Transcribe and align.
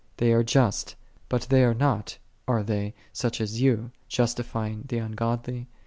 They 0.17 0.33
are 0.33 0.41
just: 0.41 0.95
but 1.29 1.43
they 1.43 1.63
are 1.63 1.75
not, 1.75 2.17
are 2.47 2.63
they, 2.63 2.95
such 3.13 3.39
as 3.39 3.59
Thou, 3.59 3.91
justifying 4.09 4.85
the 4.87 4.97
ungodly? 4.97 5.67